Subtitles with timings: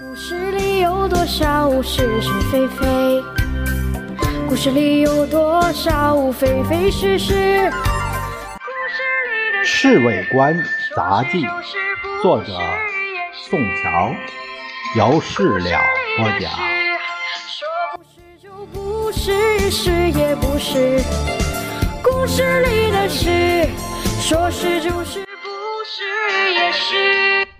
[0.00, 3.22] 故事里有多少是是非非？
[4.48, 7.34] 故事里有多少非非是是？
[9.62, 10.56] 《侍卫官
[10.96, 11.44] 杂记》
[12.22, 12.58] 作者
[13.34, 14.14] 宋乔，
[14.96, 15.78] 由事了
[16.16, 16.50] 播讲。
[17.46, 17.68] 说
[17.98, 21.02] 不是就不是，是也不是。
[22.02, 23.68] 故事里的事，
[24.22, 25.22] 说是就是。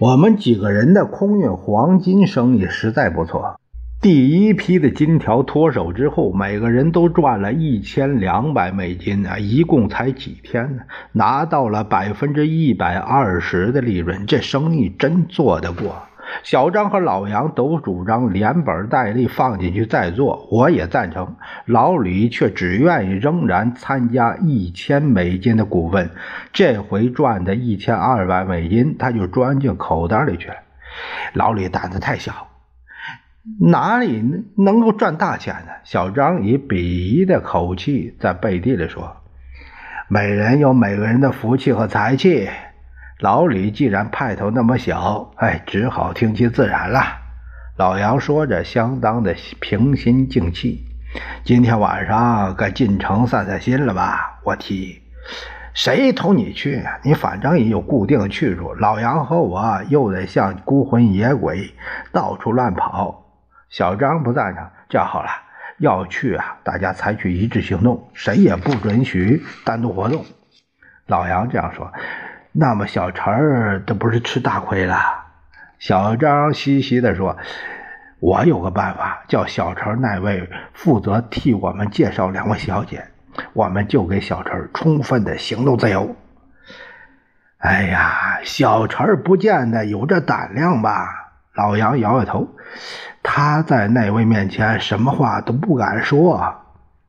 [0.02, 3.60] 我们几个人的空运黄金生意实在不错。
[4.00, 9.38] 第一批的金条脱手之后，每个人都赚了一千两百美金啊！
[9.38, 15.94] 一共才几天呢，拿到了百分之一百二十的利润，这生意真做得过。
[16.42, 21.36] 小张和老杨都主张连本带利放进去再做，我也赞成。
[21.66, 26.10] 老李却只愿意仍然参加一千美金的股份，
[26.52, 30.56] 这回赚的一千二百美金他就钻进口袋里去了。
[31.34, 32.48] 老李胆子太小。
[33.60, 34.22] 哪里
[34.56, 35.72] 能够赚大钱呢？
[35.82, 39.16] 小张以鄙夷的口气在背地里说
[40.06, 42.48] ：“每人有每个人的福气和财气。
[43.22, 47.00] 老李既然派头那么小，哎，只好听其自然了。”
[47.78, 50.84] 老杨说着，相当的平心静气。
[51.44, 54.40] 今天晚上该进城散散心了吧？
[54.42, 55.02] 我提议，
[55.72, 56.82] 谁同你去？
[57.04, 58.74] 你反正也有固定的去处。
[58.74, 61.72] 老杨和我又得像孤魂野鬼，
[62.10, 63.24] 到处乱跑。
[63.68, 65.30] 小张不赞成，这样好了，
[65.78, 70.24] 要去啊，大家采取一致行动，谁也不准许单独活动。
[71.06, 71.92] 老杨这样说，
[72.54, 74.96] 那么小陈儿这不是吃大亏了？
[75.78, 77.38] 小张嘻嘻地说
[78.20, 83.06] ：“我有个办法，叫小陈那位负责替我们介绍两位小姐，
[83.54, 86.14] 我们就给小陈充分的行动自由。”
[87.56, 91.32] 哎呀，小陈儿不见得有这胆量吧？
[91.54, 92.48] 老杨摇摇头，
[93.22, 96.56] 他在那位面前什么话都不敢说。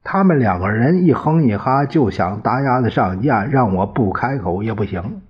[0.05, 5.21] 他们两个人一哼一哈，就想搭鸭子上架，让我不开口也不行。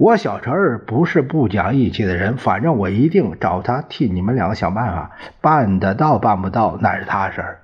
[0.00, 5.10] 我小陈儿不是不讲义气的人，反正我一定找他替你们两个想办法，
[5.42, 7.58] 办得到办不到那是他事儿。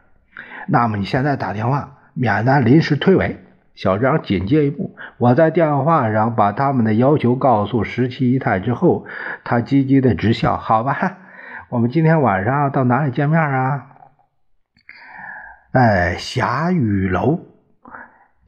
[0.69, 3.37] 那么你现在打电话，免得临时推诿。
[3.75, 9.07] 小张紧接一步，我在电话上把他们的要求告诉十七姨太之后，
[9.43, 10.59] 他积极的直笑。
[10.59, 11.17] 好吧，
[11.71, 13.87] 我们今天晚上到哪里见面啊？
[15.73, 17.41] 哎，霞雨楼，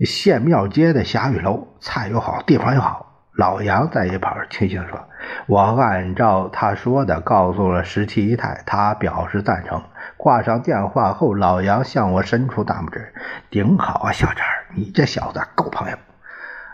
[0.00, 3.06] 县庙街的霞雨楼，菜又好，地方又好。
[3.38, 4.98] 老杨在一旁轻轻说
[5.46, 9.80] ：“我按照他说的告诉了十七姨太，他表示赞成。”
[10.18, 13.14] 挂上电话后，老杨向我伸出大拇指
[13.48, 14.44] ：“顶好啊，小张，
[14.74, 15.96] 你这小子够朋友。”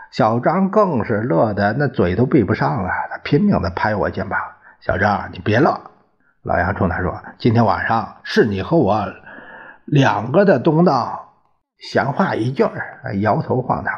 [0.09, 4.39] 小张更是乐得那嘴都闭不上了，他拼命的拍我肩膀
[4.81, 5.79] ：“小张，你别乐。”
[6.41, 9.05] 老杨冲他说：“今天晚上是你和我
[9.85, 11.35] 两个的东道，
[11.77, 12.67] 闲话一句。”
[13.21, 13.91] 摇头晃脑：“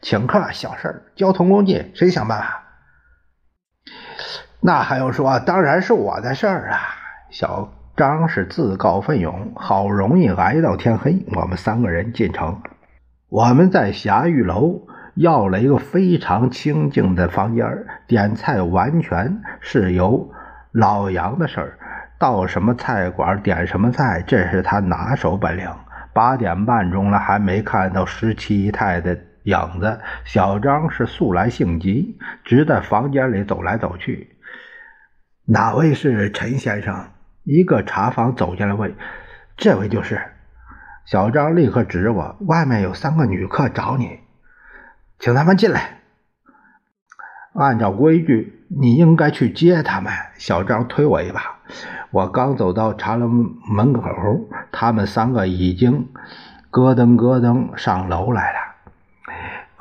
[0.00, 2.62] 请客小事儿交通工具谁想办法？”
[4.60, 5.38] 那还用说？
[5.40, 6.78] 当然是我的事儿啊，
[7.30, 7.72] 小。
[7.96, 12.62] 张是自告奋勇，好容易挨到天黑，我们三个人进城。
[13.28, 14.86] 我们在霞玉楼
[15.16, 17.66] 要了一个非常清静的房间，
[18.06, 20.32] 点菜完全是由
[20.72, 21.78] 老杨的事儿，
[22.18, 25.68] 到什么菜馆点什么菜，这是他拿手本领。
[26.14, 30.00] 八点半钟了，还没看到十七姨太的影子。
[30.24, 34.36] 小张是素来性急，直在房间里走来走去。
[35.46, 37.08] 哪位是陈先生？
[37.44, 38.94] 一个茶房走进来问
[39.56, 40.20] ：“这位就是。”
[41.06, 44.20] 小张立刻指着我：“外面有三个女客找你，
[45.18, 45.98] 请他们进来。”
[47.54, 50.12] 按照规矩，你应该去接他们。
[50.36, 51.58] 小张推我一把，
[52.12, 54.02] 我刚走到茶楼门口，
[54.70, 56.08] 他们三个已经
[56.70, 58.59] 咯噔咯噔上楼来了。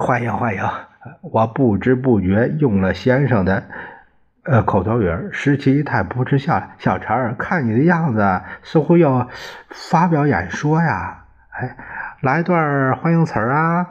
[0.02, 0.64] 欢迎欢迎！
[1.20, 3.64] 我不知不觉用了先生的。
[4.44, 6.70] 呃，口头语儿，十七太不知笑了。
[6.78, 9.28] 小陈儿，看你的样子，似乎要
[9.68, 11.26] 发表演说呀。
[11.52, 11.76] 哎，
[12.22, 13.88] 来段欢迎词儿啊！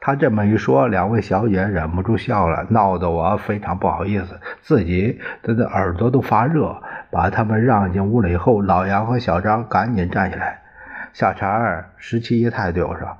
[0.00, 6.76] 他这么一说，两位小姐忍不住笑了，闹得我非常不好意思，自己的的耳朵都发热。
[7.10, 10.60] 把他们让进屋了以后，老杨和小张赶紧站起来。
[11.18, 13.18] 小陈儿，十七姨太对我说：“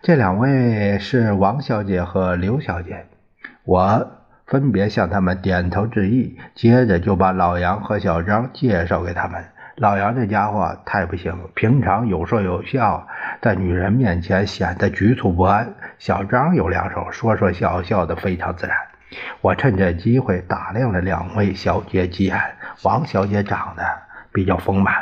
[0.00, 3.06] 这两位是王小姐和刘小姐。”
[3.66, 4.12] 我。
[4.46, 9.42] 分别向他们点头致意，接着就把老杨和小张介绍给他们。
[9.76, 13.08] 老杨这家伙太不行，平常有说有笑，
[13.40, 15.72] 在女人面前显得局促不安。
[15.98, 18.76] 小张有两手，说说笑笑的非常自然。
[19.40, 22.38] 我趁这机会打量了两位小姐几眼。
[22.82, 23.82] 王小姐长得
[24.32, 24.94] 比较丰满，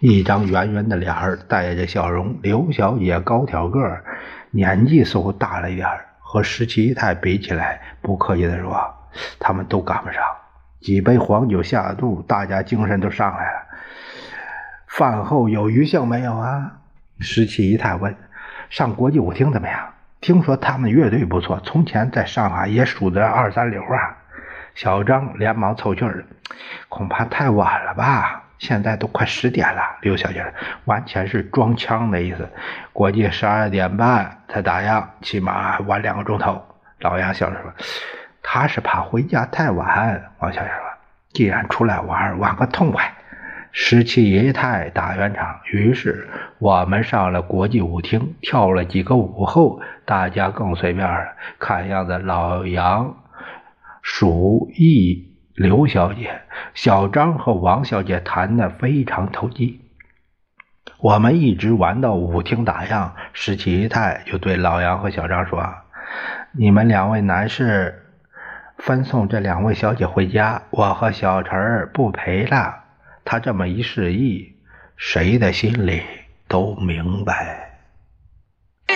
[0.00, 2.38] 一张圆圆的脸儿，带着笑容。
[2.42, 4.04] 刘小姐高挑个儿，
[4.50, 8.94] 年纪似乎大了一点儿，和十七姨太比起来，不客气地说，
[9.38, 10.22] 他们都赶不上。
[10.80, 13.66] 几杯黄酒下肚，大家精神都上来了。
[14.86, 16.72] 饭后有余兴没有啊？
[17.20, 18.14] 十七姨太问。
[18.70, 19.94] 上国际舞厅怎么样？
[20.20, 24.16] 听说他们乐队不错，从前在上海也数得二三流啊。
[24.74, 26.24] 小张连忙凑趣儿，
[26.88, 28.44] 恐怕太晚了吧？
[28.58, 29.80] 现在都快十点了。
[30.02, 30.44] 刘小姐
[30.84, 32.48] 完全是装腔的意思。
[32.92, 36.62] 国际十二点半才打烊，起码晚两个钟头。
[37.00, 37.72] 老杨笑着说
[38.42, 40.76] ：“他是怕回家太晚。”王小姐说
[41.32, 43.12] ：“既然出来玩，玩个痛快。”
[43.70, 46.26] 十七姨太打圆场，于是
[46.58, 51.36] 我们上了国际舞厅，跳了几个舞后，大家更随便了。
[51.58, 53.14] 看样子老杨、
[54.02, 55.27] 鼠疫、
[55.58, 59.80] 刘小姐、小张和王小姐谈得非常投机。
[60.98, 65.68] 我们一直玩到舞厅打烊，十七姨太就对老杨和小张说
[66.54, 68.06] ：“你们两位男士
[68.76, 72.84] 分送这两位小姐回家，我和小陈儿不陪了。”
[73.26, 74.54] 他这么一示意，
[74.96, 76.04] 谁的心里
[76.46, 77.80] 都明白。
[78.86, 78.94] 故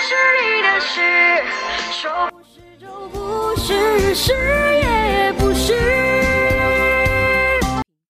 [0.00, 1.00] 事里的事，
[1.92, 4.32] 说不是就不是，是
[4.80, 4.91] 也。